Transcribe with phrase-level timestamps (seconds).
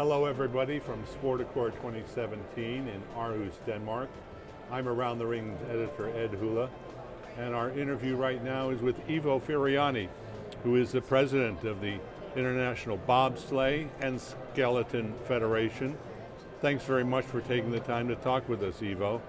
[0.00, 4.08] Hello, everybody, from Sport Accord 2017 in Aarhus, Denmark.
[4.70, 6.70] I'm Around the Rings editor Ed Hula,
[7.36, 10.08] and our interview right now is with Ivo Ferriani,
[10.62, 11.98] who is the president of the
[12.34, 15.98] International Bobsleigh and Skeleton Federation.
[16.62, 19.20] Thanks very much for taking the time to talk with us, Ivo.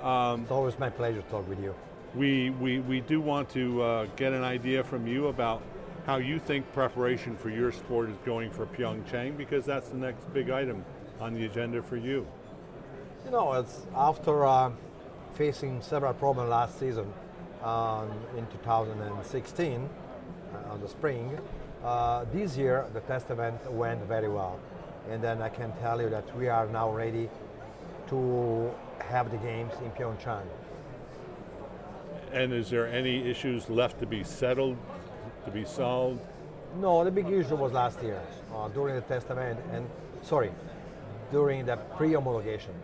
[0.00, 1.74] Um, it's always my pleasure to talk with you.
[2.14, 5.62] We, we, we do want to uh, get an idea from you about
[6.06, 10.32] how you think preparation for your sport is going for Pyeongchang because that's the next
[10.32, 10.84] big item
[11.20, 12.26] on the agenda for you.
[13.24, 14.72] You know, it's after uh,
[15.34, 17.12] facing several problems last season
[17.62, 19.88] um, in 2016,
[20.52, 21.38] uh, on the spring,
[21.84, 24.58] uh, this year the test event went very well.
[25.08, 27.28] And then I can tell you that we are now ready
[28.08, 30.46] to have the games in Pyeongchang.
[32.32, 34.76] And is there any issues left to be settled
[35.44, 36.20] to be solved?
[36.80, 38.20] No, the big issue was last year
[38.54, 39.86] uh, during the test event, and
[40.22, 40.50] sorry,
[41.30, 42.74] during the pre-homologation.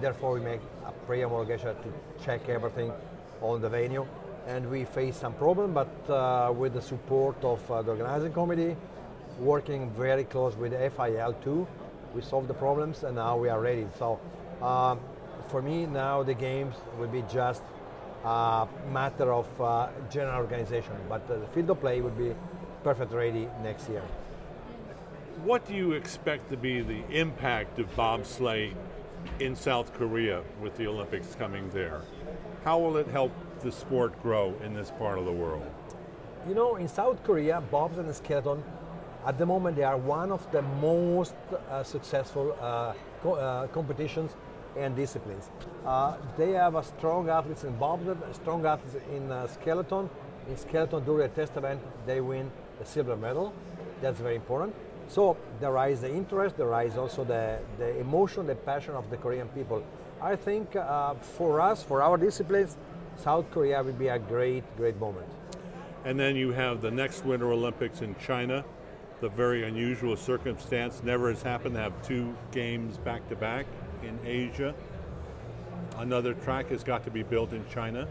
[0.00, 2.92] Therefore, we make a pre-homologation to check everything
[3.40, 4.06] on the venue,
[4.46, 8.76] and we faced some problem, but uh, with the support of uh, the organizing committee,
[9.38, 11.66] working very close with FIL too,
[12.14, 13.86] we solved the problems, and now we are ready.
[13.98, 14.20] So,
[14.60, 15.00] um,
[15.48, 17.62] for me, now the games will be just
[18.24, 20.94] uh, matter of uh, general organization.
[21.08, 22.34] But the field of play would be
[22.84, 24.02] perfect ready next year.
[25.44, 28.74] What do you expect to be the impact of bobsleigh
[29.40, 32.02] in South Korea with the Olympics coming there?
[32.64, 35.66] How will it help the sport grow in this part of the world?
[36.46, 38.62] You know, in South Korea, bobs and skeleton,
[39.24, 41.34] at the moment, they are one of the most
[41.70, 42.92] uh, successful uh,
[43.22, 44.32] co- uh, competitions
[44.76, 45.50] and disciplines.
[45.84, 50.08] Uh, they have a strong athletes in bobsled, strong athletes in uh, skeleton.
[50.48, 53.52] In skeleton, during a test event, they win the silver medal.
[54.00, 54.74] That's very important.
[55.08, 59.16] So there rise the interest, there rise also the, the emotion, the passion of the
[59.16, 59.82] Korean people.
[60.20, 62.76] I think uh, for us, for our disciplines,
[63.16, 65.26] South Korea will be a great, great moment.
[66.04, 68.64] And then you have the next Winter Olympics in China.
[69.20, 73.66] The very unusual circumstance never has happened to have two games back to back
[74.02, 74.74] in Asia.
[75.98, 78.08] Another track has got to be built in China.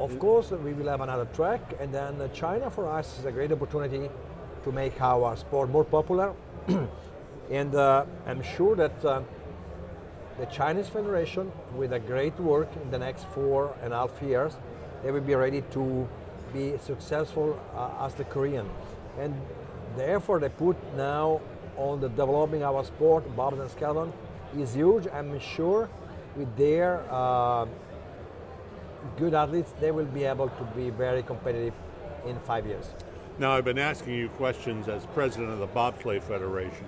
[0.00, 3.52] Of course, we will have another track, and then China for us is a great
[3.52, 4.10] opportunity
[4.64, 6.34] to make our sport more popular.
[7.50, 9.22] and uh, I'm sure that uh,
[10.38, 14.56] the Chinese Federation, with a great work in the next four and a half years,
[15.04, 16.08] they will be ready to
[16.52, 18.68] be successful uh, as the Korean.
[19.20, 19.40] And
[19.96, 21.40] the effort they put now
[21.76, 24.12] on the developing our sport, bobs and skeleton,
[24.60, 25.06] is huge.
[25.12, 25.88] I'm sure
[26.36, 27.66] with their uh,
[29.16, 31.74] good athletes, they will be able to be very competitive
[32.26, 32.88] in five years.
[33.38, 36.86] Now, I've been asking you questions as president of the Bobsleigh Federation,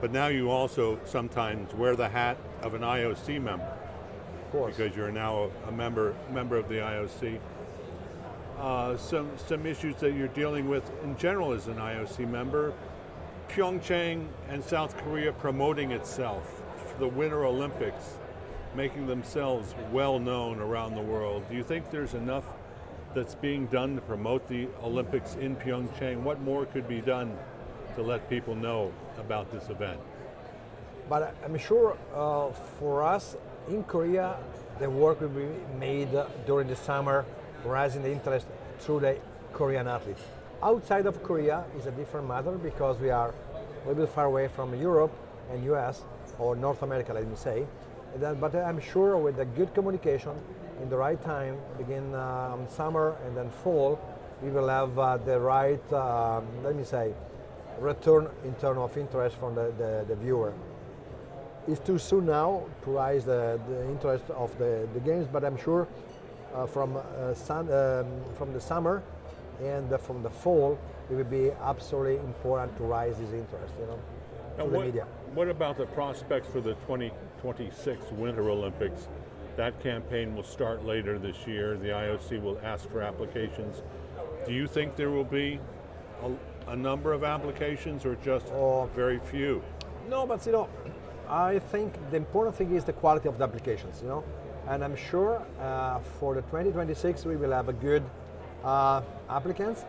[0.00, 3.64] but now you also sometimes wear the hat of an IOC member.
[3.64, 4.76] Of course.
[4.76, 7.38] Because you're now a member member of the IOC.
[8.58, 12.72] Uh, some some issues that you're dealing with in general as an IOC member.
[13.48, 16.59] Pyeongchang and South Korea promoting itself
[17.00, 18.18] the Winter Olympics,
[18.76, 21.42] making themselves well known around the world.
[21.48, 22.44] Do you think there's enough
[23.14, 26.20] that's being done to promote the Olympics in Pyeongchang?
[26.20, 27.36] What more could be done
[27.96, 29.98] to let people know about this event?
[31.08, 33.34] But I'm sure uh, for us
[33.66, 34.36] in Korea,
[34.78, 36.10] the work will be made
[36.46, 37.24] during the summer,
[37.64, 38.46] raising the interest
[38.78, 39.16] through the
[39.54, 40.22] Korean athletes.
[40.62, 44.48] Outside of Korea is a different matter because we are a little bit far away
[44.48, 45.12] from Europe
[45.50, 46.02] and US,
[46.40, 47.66] or North America, let me say.
[48.18, 50.32] But I'm sure with the good communication
[50.82, 54.00] in the right time, begin um, summer and then fall,
[54.42, 57.12] we will have uh, the right, um, let me say,
[57.78, 60.52] return in terms of interest from the, the, the, viewer.
[61.68, 65.58] It's too soon now to raise the, the interest of the, the games, but I'm
[65.58, 65.86] sure
[66.54, 69.02] uh, from, uh, sun, um, from the summer
[69.62, 70.78] and from the fall,
[71.10, 73.98] it will be absolutely important to raise this interest, you know,
[74.56, 75.06] to what, the media.
[75.34, 79.06] What about the prospects for the 2026 Winter Olympics?
[79.56, 81.76] That campaign will start later this year.
[81.76, 83.82] The IOC will ask for applications.
[84.44, 85.60] Do you think there will be
[86.24, 89.62] a, a number of applications or just oh, very few?
[90.08, 90.68] No, but you know,
[91.28, 94.24] I think the important thing is the quality of the applications, you know.
[94.66, 98.02] And I'm sure uh, for the 2026 we will have a good
[98.64, 99.84] uh, applicants.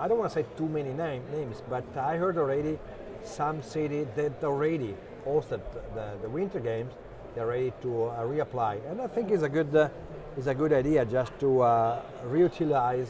[0.00, 2.80] I don't want to say too many name, names, but I heard already
[3.24, 4.94] some city that already
[5.26, 5.60] hosted
[5.94, 6.92] the, the winter games,
[7.34, 8.80] they're ready to uh, reapply.
[8.90, 9.88] And I think it's a good, uh,
[10.36, 13.08] it's a good idea just to uh, reutilize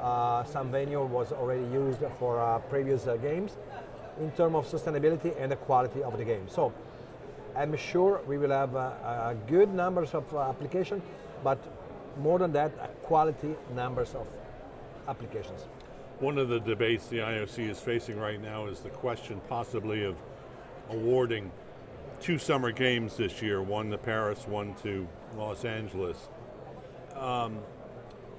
[0.00, 3.56] uh, some venue was already used for uh, previous uh, games
[4.20, 6.46] in terms of sustainability and the quality of the game.
[6.48, 6.72] So
[7.56, 8.72] I'm sure we will have
[9.46, 11.02] good numbers of application,
[11.42, 11.58] but
[12.18, 14.26] more than that, quality numbers of
[15.08, 15.66] applications.
[16.18, 20.16] One of the debates the IOC is facing right now is the question possibly of
[20.88, 21.50] awarding
[22.22, 26.30] two summer games this year, one to Paris, one to Los Angeles.
[27.14, 27.58] Um,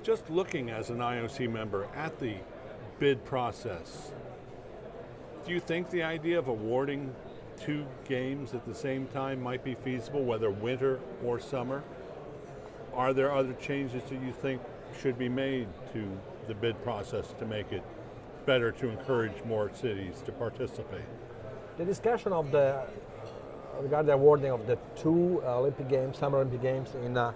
[0.01, 2.37] just looking as an IOC member at the
[2.97, 4.11] bid process,
[5.45, 7.13] do you think the idea of awarding
[7.59, 11.83] two games at the same time might be feasible, whether winter or summer?
[12.95, 14.63] Are there other changes that you think
[15.01, 16.07] should be made to
[16.47, 17.83] the bid process to make it
[18.45, 21.05] better to encourage more cities to participate?
[21.77, 22.81] The discussion of the
[23.79, 27.31] regarding the awarding of the two uh, Olympic Games, Summer Olympic Games, in uh,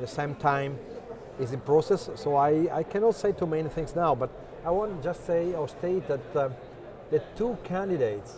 [0.00, 0.78] the same time
[1.38, 2.10] is in process.
[2.16, 4.30] So I, I cannot say too many things now, but
[4.64, 6.48] I want to just say or state that uh,
[7.10, 8.34] the two candidates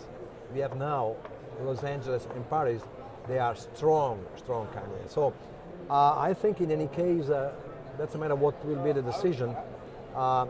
[0.53, 1.17] we have now,
[1.63, 2.83] Los Angeles and Paris,
[3.27, 5.15] they are strong, strong candidates.
[5.15, 5.33] So
[5.91, 7.53] uh, I think in any case, uh,
[7.99, 9.55] doesn't matter what will be the decision.
[10.15, 10.47] Uh,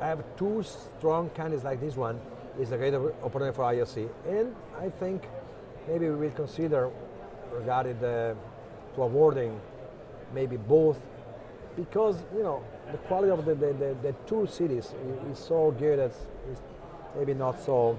[0.00, 0.64] I have two
[0.96, 2.20] strong candidates like this one
[2.58, 5.24] is a great opportunity for IOC, and I think
[5.86, 6.90] maybe we will consider
[7.52, 8.36] regarding the
[8.94, 9.60] to awarding
[10.34, 10.98] maybe both
[11.76, 15.70] because you know the quality of the, the, the, the two cities is, is so
[15.78, 16.12] good that
[16.50, 16.60] it's
[17.16, 17.98] maybe not so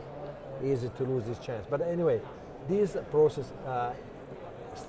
[0.64, 1.66] easy to lose this chance.
[1.70, 2.22] But anyway,
[2.68, 3.94] this process uh,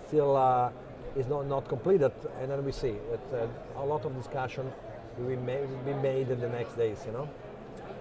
[0.07, 0.71] still uh,
[1.17, 4.71] is not, not completed, and then we see that uh, a lot of discussion
[5.19, 7.29] will be, made, will be made in the next days, you know.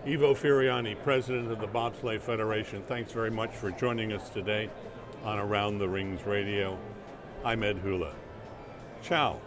[0.08, 4.70] Ivo Ferriani, President of the Bobsleigh Federation, thanks very much for joining us today
[5.24, 6.78] on Around the Rings Radio.
[7.44, 8.14] I'm Ed Hula.
[9.02, 9.40] Ciao.